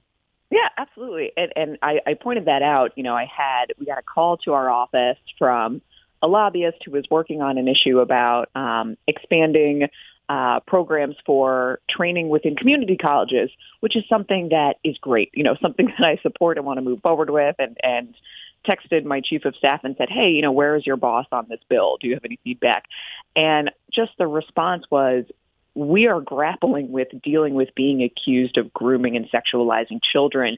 Yeah, 0.51 0.67
absolutely. 0.77 1.31
And, 1.38 1.53
and 1.55 1.77
I, 1.81 2.00
I 2.05 2.13
pointed 2.13 2.45
that 2.45 2.62
out. 2.62 2.91
You 2.98 3.03
know, 3.03 3.15
I 3.15 3.25
had, 3.25 3.74
we 3.79 3.86
got 3.86 3.98
a 3.98 4.03
call 4.03 4.38
to 4.38 4.53
our 4.53 4.69
office 4.69 5.17
from 5.39 5.81
a 6.21 6.27
lobbyist 6.27 6.77
who 6.86 6.91
was 6.91 7.05
working 7.10 7.41
on 7.41 7.57
an 7.57 7.67
issue 7.67 8.00
about 8.00 8.50
um, 8.53 8.98
expanding 9.07 9.88
uh, 10.31 10.61
programs 10.61 11.17
for 11.25 11.81
training 11.89 12.29
within 12.29 12.55
community 12.55 12.95
colleges, 12.95 13.51
which 13.81 13.97
is 13.97 14.03
something 14.07 14.47
that 14.47 14.77
is 14.81 14.97
great. 14.97 15.29
You 15.33 15.43
know, 15.43 15.57
something 15.61 15.88
that 15.88 16.07
I 16.07 16.15
support 16.21 16.57
and 16.57 16.65
want 16.65 16.77
to 16.77 16.81
move 16.81 17.01
forward 17.01 17.29
with, 17.29 17.57
and 17.59 17.77
and 17.83 18.15
texted 18.65 19.03
my 19.03 19.19
chief 19.19 19.43
of 19.43 19.57
staff 19.57 19.81
and 19.83 19.93
said, 19.97 20.09
"Hey, 20.09 20.29
you 20.29 20.41
know, 20.41 20.53
where 20.53 20.77
is 20.77 20.88
your 20.88 20.95
boss 20.95 21.25
on 21.33 21.47
this 21.50 21.59
bill? 21.67 21.97
Do 22.00 22.07
you 22.07 22.13
have 22.13 22.23
any 22.23 22.39
feedback?" 22.45 22.85
And 23.35 23.71
just 23.91 24.13
the 24.17 24.25
response 24.25 24.85
was, 24.89 25.25
"We 25.75 26.07
are 26.07 26.21
grappling 26.21 26.93
with 26.93 27.09
dealing 27.21 27.53
with 27.53 27.75
being 27.75 28.01
accused 28.01 28.57
of 28.57 28.73
grooming 28.73 29.17
and 29.17 29.29
sexualizing 29.29 30.01
children." 30.01 30.57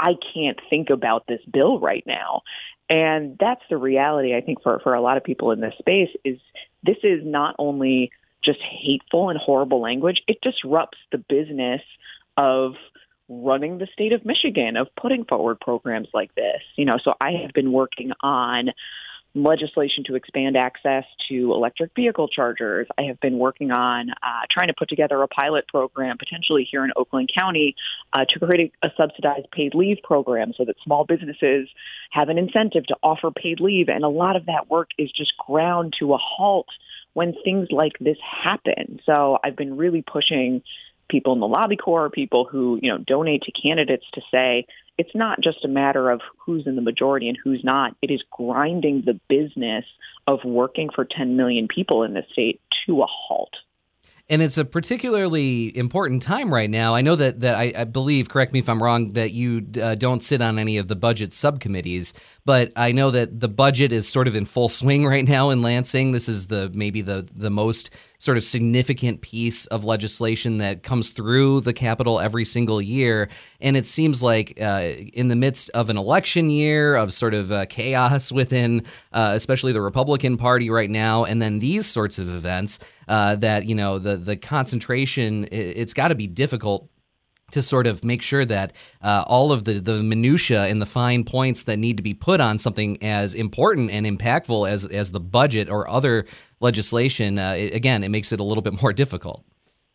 I 0.00 0.16
can't 0.32 0.60
think 0.70 0.90
about 0.90 1.26
this 1.26 1.40
bill 1.50 1.80
right 1.80 2.06
now. 2.06 2.42
And 2.88 3.36
that's 3.36 3.62
the 3.68 3.76
reality, 3.76 4.36
I 4.36 4.42
think, 4.42 4.62
for, 4.62 4.78
for 4.78 4.94
a 4.94 5.00
lot 5.00 5.16
of 5.16 5.24
people 5.24 5.50
in 5.50 5.58
this 5.58 5.74
space 5.76 6.10
is 6.24 6.38
this 6.84 6.98
is 7.02 7.24
not 7.24 7.56
only 7.58 8.12
just 8.42 8.60
hateful 8.60 9.30
and 9.30 9.38
horrible 9.38 9.80
language, 9.80 10.22
it 10.26 10.40
disrupts 10.40 10.98
the 11.12 11.18
business 11.18 11.82
of 12.36 12.74
running 13.28 13.78
the 13.78 13.88
state 13.92 14.12
of 14.12 14.24
Michigan, 14.24 14.76
of 14.76 14.88
putting 14.96 15.24
forward 15.24 15.60
programs 15.60 16.08
like 16.14 16.34
this. 16.34 16.62
You 16.76 16.84
know, 16.84 16.98
so 17.02 17.14
I 17.20 17.32
have 17.42 17.52
been 17.52 17.72
working 17.72 18.12
on 18.22 18.70
legislation 19.34 20.04
to 20.04 20.14
expand 20.14 20.56
access 20.56 21.04
to 21.28 21.52
electric 21.52 21.94
vehicle 21.94 22.28
chargers. 22.28 22.86
I 22.96 23.02
have 23.02 23.20
been 23.20 23.38
working 23.38 23.70
on 23.70 24.10
uh, 24.10 24.46
trying 24.50 24.68
to 24.68 24.74
put 24.74 24.88
together 24.88 25.22
a 25.22 25.28
pilot 25.28 25.68
program, 25.68 26.18
potentially 26.18 26.64
here 26.64 26.84
in 26.84 26.90
Oakland 26.96 27.30
County, 27.32 27.76
uh, 28.12 28.24
to 28.28 28.38
create 28.38 28.72
a, 28.82 28.86
a 28.86 28.92
subsidized 28.96 29.50
paid 29.50 29.74
leave 29.74 29.98
program 30.02 30.52
so 30.56 30.64
that 30.64 30.76
small 30.82 31.04
businesses 31.04 31.68
have 32.10 32.28
an 32.28 32.38
incentive 32.38 32.86
to 32.86 32.96
offer 33.02 33.30
paid 33.30 33.60
leave. 33.60 33.88
And 33.88 34.04
a 34.04 34.08
lot 34.08 34.36
of 34.36 34.46
that 34.46 34.70
work 34.70 34.90
is 34.98 35.10
just 35.12 35.36
ground 35.36 35.94
to 35.98 36.14
a 36.14 36.18
halt 36.18 36.68
when 37.14 37.34
things 37.44 37.68
like 37.70 37.98
this 38.00 38.18
happen. 38.20 39.00
So 39.04 39.38
I've 39.42 39.56
been 39.56 39.76
really 39.76 40.02
pushing 40.02 40.62
people 41.08 41.32
in 41.32 41.40
the 41.40 41.48
lobby 41.48 41.76
corps, 41.76 42.10
people 42.10 42.44
who, 42.44 42.78
you 42.82 42.90
know, 42.90 42.98
donate 42.98 43.42
to 43.42 43.52
candidates 43.52 44.04
to 44.12 44.20
say 44.30 44.66
it's 44.98 45.14
not 45.14 45.40
just 45.40 45.64
a 45.64 45.68
matter 45.68 46.10
of 46.10 46.20
who's 46.36 46.66
in 46.66 46.76
the 46.76 46.82
majority 46.82 47.28
and 47.28 47.38
who's 47.42 47.64
not. 47.64 47.96
It 48.02 48.10
is 48.10 48.22
grinding 48.30 49.02
the 49.02 49.18
business 49.28 49.84
of 50.26 50.44
working 50.44 50.90
for 50.90 51.04
10 51.04 51.36
million 51.36 51.68
people 51.68 52.02
in 52.02 52.14
the 52.14 52.24
state 52.32 52.60
to 52.86 53.02
a 53.02 53.06
halt 53.06 53.56
and 54.30 54.42
it's 54.42 54.58
a 54.58 54.64
particularly 54.64 55.76
important 55.76 56.22
time 56.22 56.52
right 56.52 56.68
now. 56.68 56.94
I 56.94 57.00
know 57.00 57.16
that 57.16 57.40
that 57.40 57.54
I, 57.54 57.72
I 57.76 57.84
believe, 57.84 58.28
correct 58.28 58.52
me 58.52 58.58
if 58.58 58.68
I'm 58.68 58.82
wrong, 58.82 59.12
that 59.14 59.32
you 59.32 59.66
uh, 59.82 59.94
don't 59.94 60.22
sit 60.22 60.42
on 60.42 60.58
any 60.58 60.76
of 60.76 60.88
the 60.88 60.96
budget 60.96 61.32
subcommittees, 61.32 62.12
but 62.44 62.72
I 62.76 62.92
know 62.92 63.10
that 63.10 63.40
the 63.40 63.48
budget 63.48 63.92
is 63.92 64.08
sort 64.08 64.28
of 64.28 64.36
in 64.36 64.44
full 64.44 64.68
swing 64.68 65.06
right 65.14 65.26
now 65.26 65.50
in 65.50 65.62
Lansing. 65.62 66.12
This 66.12 66.28
is 66.28 66.48
the 66.48 66.70
maybe 66.74 67.00
the 67.00 67.26
the 67.34 67.50
most 67.50 67.90
sort 68.18 68.36
of 68.36 68.42
significant 68.42 69.20
piece 69.20 69.66
of 69.66 69.84
legislation 69.84 70.58
that 70.58 70.82
comes 70.82 71.10
through 71.10 71.60
the 71.60 71.72
Capitol 71.72 72.18
every 72.18 72.44
single 72.44 72.82
year. 72.82 73.28
And 73.60 73.76
it 73.76 73.86
seems 73.86 74.22
like 74.22 74.60
uh, 74.60 74.90
in 75.12 75.28
the 75.28 75.36
midst 75.36 75.70
of 75.70 75.88
an 75.88 75.96
election 75.96 76.50
year 76.50 76.96
of 76.96 77.12
sort 77.12 77.32
of 77.34 77.52
uh, 77.52 77.66
chaos 77.66 78.32
within, 78.32 78.84
uh, 79.12 79.32
especially 79.34 79.72
the 79.72 79.80
Republican 79.80 80.36
Party 80.36 80.68
right 80.68 80.90
now, 80.90 81.24
and 81.24 81.40
then 81.40 81.60
these 81.60 81.86
sorts 81.86 82.18
of 82.18 82.28
events, 82.28 82.80
uh, 83.06 83.36
that 83.36 83.66
you 83.66 83.74
know 83.74 83.98
the 83.98 84.16
the 84.16 84.36
concentration 84.36 85.48
it's 85.50 85.94
got 85.94 86.08
to 86.08 86.14
be 86.14 86.26
difficult 86.26 86.90
to 87.50 87.62
sort 87.62 87.86
of 87.86 88.04
make 88.04 88.22
sure 88.22 88.44
that 88.44 88.72
uh, 89.02 89.24
all 89.26 89.52
of 89.52 89.64
the, 89.64 89.74
the 89.74 90.02
minutia 90.02 90.66
and 90.66 90.82
the 90.82 90.86
fine 90.86 91.24
points 91.24 91.64
that 91.64 91.78
need 91.78 91.96
to 91.96 92.02
be 92.02 92.14
put 92.14 92.40
on 92.40 92.58
something 92.58 93.02
as 93.02 93.34
important 93.34 93.90
and 93.90 94.06
impactful 94.06 94.68
as, 94.68 94.84
as 94.86 95.10
the 95.10 95.20
budget 95.20 95.70
or 95.70 95.88
other 95.88 96.26
legislation, 96.60 97.38
uh, 97.38 97.52
it, 97.52 97.74
again, 97.74 98.04
it 98.04 98.10
makes 98.10 98.32
it 98.32 98.40
a 98.40 98.44
little 98.44 98.62
bit 98.62 98.80
more 98.82 98.92
difficult. 98.92 99.44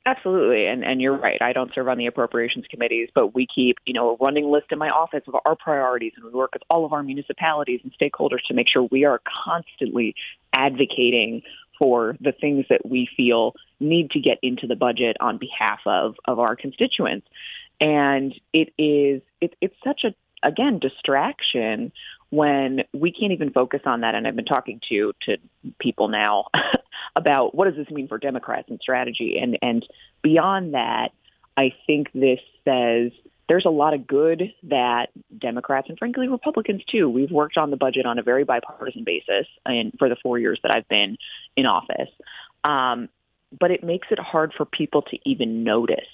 Absolutely, 0.05 0.65
and 0.65 0.83
and 0.83 1.01
you're 1.01 1.15
right. 1.15 1.41
I 1.41 1.53
don't 1.53 1.74
serve 1.74 1.88
on 1.88 1.98
the 1.98 2.07
appropriations 2.07 2.65
committees, 2.69 3.07
but 3.15 3.33
we 3.33 3.48
keep 3.48 3.77
you 3.86 3.93
know 3.93 4.10
a 4.10 4.15
running 4.17 4.51
list 4.51 4.65
in 4.72 4.77
my 4.77 4.89
office 4.89 5.24
of 5.27 5.36
our 5.45 5.55
priorities, 5.55 6.12
and 6.17 6.25
we 6.25 6.31
work 6.31 6.50
with 6.51 6.62
all 6.69 6.83
of 6.83 6.91
our 6.91 7.03
municipalities 7.03 7.79
and 7.83 7.93
stakeholders 7.98 8.43
to 8.48 8.53
make 8.53 8.67
sure 8.67 8.83
we 8.91 9.05
are 9.05 9.22
constantly 9.45 10.13
advocating 10.51 11.41
for 11.79 12.17
the 12.19 12.33
things 12.33 12.65
that 12.69 12.86
we 12.86 13.10
feel 13.15 13.55
need 13.80 14.12
to 14.12 14.20
get 14.20 14.39
into 14.42 14.68
the 14.68 14.75
budget 14.75 15.18
on 15.20 15.38
behalf 15.38 15.80
of, 15.86 16.15
of 16.25 16.39
our 16.39 16.56
constituents. 16.56 17.27
And 17.80 18.34
it 18.53 18.74
is, 18.77 19.22
it, 19.42 19.56
it's 19.62 19.75
such 19.84 20.03
a, 20.03 20.13
again, 20.42 20.80
distraction 20.80 21.92
when 22.30 22.84
we 22.94 23.12
can't 23.12 23.32
even 23.32 23.51
focus 23.51 23.82
on 23.86 24.01
that. 24.01 24.15
And 24.15 24.27
I've 24.27 24.36
been 24.36 24.46
talking 24.46 24.82
to, 24.89 25.13
to 25.22 25.38
people 25.80 26.08
now 26.08 26.48
about 27.15 27.53
what 27.53 27.65
does 27.65 27.75
this 27.75 27.94
mean 27.94 28.08
for 28.08 28.18
Democrats 28.18 28.70
and 28.70 28.80
strategy? 28.82 29.38
And, 29.39 29.58
and 29.62 29.88
beyond 30.22 30.74
that, 30.74 31.12
I 31.56 31.74
think 31.86 32.12
this 32.13 32.39
says 32.65 33.12
there's 33.48 33.65
a 33.65 33.70
lot 33.70 33.94
of 33.94 34.08
good 34.08 34.53
that 34.63 35.10
Democrats 35.38 35.89
and 35.89 36.00
frankly 36.00 36.27
Republicans 36.27 36.84
too. 36.86 37.10
We've 37.10 37.32
worked 37.32 37.58
on 37.58 37.70
the 37.72 37.77
budget 37.77 38.06
on 38.06 38.18
a 38.18 38.24
very 38.24 38.44
bipartisan 38.44 39.03
basis 39.03 39.48
and 39.65 39.94
for 40.00 40.10
the 40.10 40.15
four 40.24 40.39
years 40.39 40.60
that 40.63 40.72
I've 40.72 40.88
been 40.88 41.18
in 41.56 41.65
office. 41.65 42.10
Um, 42.63 43.10
but 43.60 43.72
it 43.72 43.83
makes 43.83 44.07
it 44.12 44.19
hard 44.19 44.53
for 44.53 44.65
people 44.65 45.01
to 45.03 45.17
even 45.25 45.63
notice 45.63 46.07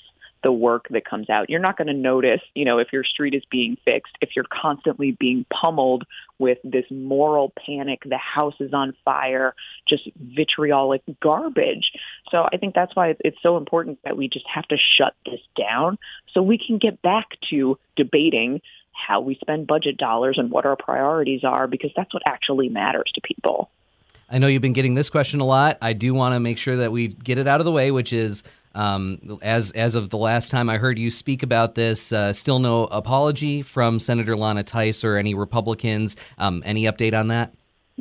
the 0.43 0.51
work 0.51 0.87
that 0.89 1.05
comes 1.05 1.29
out. 1.29 1.49
You're 1.49 1.59
not 1.59 1.77
going 1.77 1.87
to 1.87 1.93
notice, 1.93 2.41
you 2.55 2.65
know, 2.65 2.77
if 2.77 2.93
your 2.93 3.03
street 3.03 3.33
is 3.33 3.43
being 3.51 3.77
fixed, 3.83 4.13
if 4.21 4.35
you're 4.35 4.45
constantly 4.45 5.11
being 5.11 5.45
pummeled 5.49 6.05
with 6.37 6.59
this 6.63 6.85
moral 6.89 7.51
panic, 7.65 8.03
the 8.05 8.17
house 8.17 8.55
is 8.59 8.73
on 8.73 8.95
fire, 9.03 9.53
just 9.87 10.07
vitriolic 10.15 11.01
garbage. 11.21 11.91
So 12.31 12.47
I 12.51 12.57
think 12.57 12.73
that's 12.73 12.95
why 12.95 13.15
it's 13.19 13.41
so 13.41 13.57
important 13.57 13.99
that 14.03 14.15
we 14.15 14.29
just 14.29 14.47
have 14.47 14.67
to 14.69 14.77
shut 14.77 15.13
this 15.25 15.41
down 15.57 15.97
so 16.33 16.41
we 16.41 16.57
can 16.57 16.77
get 16.77 17.01
back 17.01 17.37
to 17.49 17.77
debating 17.95 18.61
how 18.93 19.21
we 19.21 19.35
spend 19.35 19.67
budget 19.67 19.97
dollars 19.97 20.37
and 20.37 20.51
what 20.51 20.65
our 20.65 20.75
priorities 20.75 21.43
are 21.43 21.67
because 21.67 21.91
that's 21.95 22.13
what 22.13 22.23
actually 22.25 22.69
matters 22.69 23.11
to 23.13 23.21
people. 23.21 23.69
I 24.31 24.37
know 24.37 24.47
you've 24.47 24.61
been 24.61 24.73
getting 24.73 24.93
this 24.93 25.09
question 25.09 25.39
a 25.39 25.45
lot. 25.45 25.77
I 25.81 25.93
do 25.93 26.13
want 26.13 26.35
to 26.35 26.39
make 26.39 26.57
sure 26.57 26.77
that 26.77 26.91
we 26.91 27.07
get 27.07 27.37
it 27.37 27.47
out 27.47 27.59
of 27.61 27.65
the 27.65 27.71
way, 27.71 27.91
which 27.91 28.13
is 28.13 28.43
um, 28.75 29.39
as 29.41 29.71
as 29.71 29.95
of 29.95 30.09
the 30.09 30.17
last 30.17 30.51
time 30.51 30.69
I 30.69 30.77
heard 30.77 30.99
you 30.99 31.09
speak 31.09 31.41
about 31.43 31.75
this, 31.75 32.13
uh, 32.13 32.31
still 32.33 32.59
no 32.59 32.85
apology 32.85 33.61
from 33.61 33.99
Senator 33.99 34.37
Lana 34.37 34.63
Theis 34.63 35.03
or 35.03 35.17
any 35.17 35.33
Republicans. 35.33 36.15
Um, 36.37 36.61
any 36.65 36.83
update 36.83 37.17
on 37.17 37.29
that? 37.29 37.53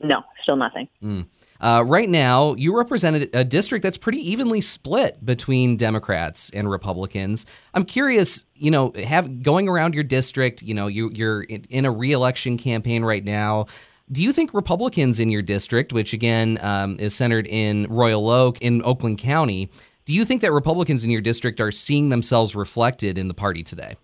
No, 0.03 0.23
still 0.43 0.57
nothing. 0.57 0.89
Mm. 1.03 1.27
Uh, 1.61 1.83
right 1.85 2.09
now, 2.09 2.55
you 2.55 2.77
represent 2.77 3.35
a 3.35 3.45
district 3.45 3.83
that's 3.83 3.99
pretty 3.99 4.19
evenly 4.31 4.61
split 4.61 5.25
between 5.25 5.77
Democrats 5.77 6.51
and 6.51 6.71
Republicans. 6.71 7.47
I'm 7.75 7.85
curious, 7.85 8.47
you 8.55 8.71
know, 8.71 8.93
have 9.05 9.43
going 9.43 9.69
around 9.69 9.95
your 9.95 10.05
district, 10.05 10.63
you 10.63 10.73
know, 10.73 10.87
you, 10.87 11.11
you're 11.13 11.43
in, 11.43 11.65
in 11.69 11.85
a 11.85 11.91
reelection 11.91 12.59
campaign 12.59 13.05
right 13.05 13.25
now. 13.25 13.67
Do 14.11 14.23
you 14.23 14.33
think 14.33 14.55
Republicans 14.55 15.21
in 15.21 15.31
your 15.31 15.43
district, 15.43 15.93
which 15.93 16.13
again 16.13 16.59
um, 16.63 16.97
is 16.99 17.15
centered 17.15 17.47
in 17.47 17.87
Royal 17.89 18.31
Oak 18.31 18.61
in 18.63 18.83
Oakland 18.85 19.19
County, 19.19 19.71
do 20.07 20.15
you 20.15 20.25
think 20.25 20.41
that 20.41 20.53
Republicans 20.53 21.05
in 21.05 21.11
your 21.11 21.21
district 21.21 21.61
are 21.61 21.71
seeing 21.71 22.09
themselves 22.09 22.57
reflected 22.57 23.19
in 23.19 23.29
the 23.29 23.35
party 23.35 23.63
today? 23.63 23.97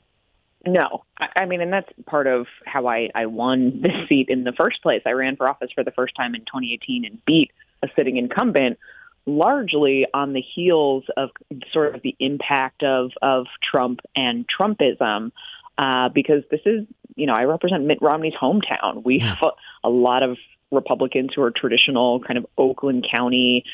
No, 0.66 1.04
I 1.36 1.46
mean, 1.46 1.60
and 1.60 1.72
that's 1.72 1.88
part 2.06 2.26
of 2.26 2.46
how 2.66 2.86
I, 2.86 3.10
I 3.14 3.26
won 3.26 3.80
this 3.82 4.08
seat 4.08 4.28
in 4.28 4.44
the 4.44 4.52
first 4.52 4.82
place. 4.82 5.02
I 5.06 5.12
ran 5.12 5.36
for 5.36 5.48
office 5.48 5.70
for 5.74 5.84
the 5.84 5.90
first 5.90 6.14
time 6.14 6.34
in 6.34 6.42
2018 6.42 7.04
and 7.06 7.24
beat 7.24 7.50
a 7.82 7.88
sitting 7.96 8.18
incumbent 8.18 8.78
largely 9.26 10.06
on 10.12 10.34
the 10.34 10.40
heels 10.42 11.04
of 11.16 11.30
sort 11.72 11.94
of 11.94 12.02
the 12.02 12.14
impact 12.18 12.82
of, 12.82 13.12
of 13.22 13.46
Trump 13.62 14.00
and 14.14 14.46
Trumpism 14.46 15.32
uh, 15.78 16.08
because 16.08 16.42
this 16.50 16.60
is, 16.64 16.86
you 17.16 17.26
know, 17.26 17.34
I 17.34 17.44
represent 17.44 17.84
Mitt 17.84 17.98
Romney's 18.00 18.34
hometown. 18.34 19.04
We 19.04 19.18
have 19.20 19.38
a, 19.42 19.88
a 19.88 19.90
lot 19.90 20.22
of 20.22 20.36
Republicans 20.70 21.32
who 21.34 21.42
are 21.42 21.50
traditional 21.50 22.20
kind 22.20 22.38
of 22.38 22.46
Oakland 22.58 23.06
County 23.10 23.64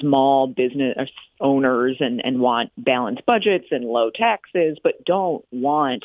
small 0.00 0.46
business 0.46 1.10
owners 1.40 1.96
and, 2.00 2.24
and 2.24 2.40
want 2.40 2.72
balanced 2.76 3.24
budgets 3.26 3.66
and 3.70 3.84
low 3.84 4.10
taxes, 4.10 4.78
but 4.82 5.04
don't 5.04 5.44
want 5.52 6.04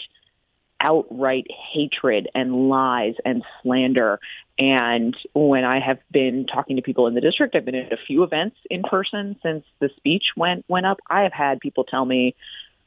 outright 0.79 1.45
hatred 1.49 2.27
and 2.33 2.69
lies 2.69 3.13
and 3.23 3.43
slander. 3.61 4.19
And 4.57 5.15
when 5.33 5.63
I 5.63 5.79
have 5.79 5.99
been 6.11 6.47
talking 6.47 6.75
to 6.75 6.81
people 6.81 7.07
in 7.07 7.13
the 7.13 7.21
district, 7.21 7.55
I've 7.55 7.65
been 7.65 7.75
at 7.75 7.93
a 7.93 7.97
few 7.97 8.23
events 8.23 8.57
in 8.69 8.83
person 8.83 9.35
since 9.43 9.63
the 9.79 9.89
speech 9.97 10.33
went 10.35 10.65
went 10.67 10.85
up. 10.85 10.99
I 11.07 11.21
have 11.21 11.33
had 11.33 11.59
people 11.59 11.83
tell 11.83 12.05
me 12.05 12.35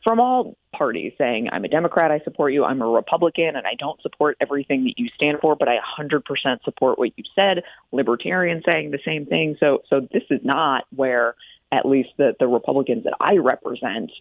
from 0.05 0.21
all 0.21 0.57
parties 0.73 1.15
saying, 1.17 1.49
I'm 1.51 1.65
a 1.65 1.69
Democrat, 1.69 2.11
I 2.11 2.21
support 2.21 2.53
you, 2.53 2.65
I'm 2.65 2.83
a 2.83 2.87
Republican, 2.87 3.57
and 3.57 3.67
I 3.67 3.75
don't 3.75 4.01
support 4.03 4.37
everything 4.39 4.85
that 4.85 4.99
you 4.99 5.09
stand 5.09 5.39
for, 5.41 5.57
but 5.57 5.67
I 5.67 5.79
100% 5.79 6.63
support 6.63 6.99
what 6.99 7.13
you 7.17 7.25
said. 7.35 7.65
Libertarians 7.91 8.65
saying 8.67 8.91
the 8.91 9.01
same 9.03 9.25
thing. 9.25 9.57
So, 9.59 9.83
so 9.89 10.07
this 10.13 10.25
is 10.29 10.45
not 10.45 10.85
where 10.95 11.35
at 11.73 11.87
least 11.87 12.11
the, 12.19 12.37
the 12.39 12.47
Republicans 12.47 13.05
that 13.05 13.15
I 13.19 13.39
represent 13.39 14.13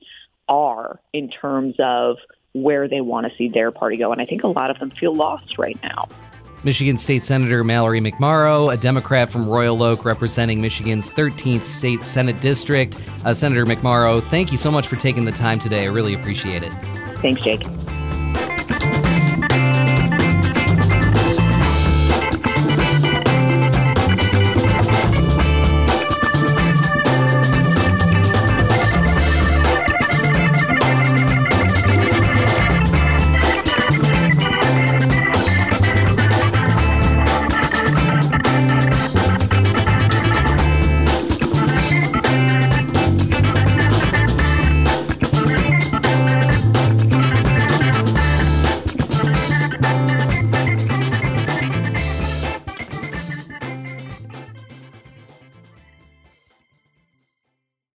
are 0.48 1.00
in 1.12 1.30
terms 1.30 1.76
of 1.80 2.18
where 2.54 2.88
they 2.88 3.02
want 3.02 3.30
to 3.30 3.38
see 3.38 3.50
their 3.50 3.72
party 3.72 3.98
go. 3.98 4.12
And 4.12 4.22
I 4.22 4.26
think 4.26 4.44
a 4.44 4.48
lot 4.48 4.72
of 4.72 4.80
them 4.80 4.90
feel 4.90 5.14
lost 5.14 5.58
right 5.58 5.78
now. 5.84 6.08
Michigan 6.64 6.98
State 6.98 7.24
Senator 7.24 7.64
Mallory 7.64 8.00
McMorrow, 8.00 8.74
a 8.74 8.78
Democrat 8.78 9.30
from 9.30 9.48
Royal 9.48 9.84
Oak 9.84 10.06
representing 10.06 10.62
Michigan's 10.62 11.10
13th 11.10 11.66
State 11.66 12.04
Senate 12.04 12.40
District. 12.40 13.00
Uh, 13.26 13.34
Senator 13.34 13.66
McMorrow, 13.66 14.24
thank 14.24 14.52
you 14.52 14.58
so 14.58 14.72
much 14.72 14.88
for 14.88 14.96
taking 14.96 15.26
the 15.26 15.32
time 15.32 15.60
today. 15.60 15.84
I 15.84 15.88
really 15.90 16.14
appreciate 16.14 16.64
it. 16.64 16.72
Thanks, 17.22 17.42
Jake. 17.44 17.64